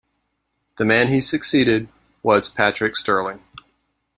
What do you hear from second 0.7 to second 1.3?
The man he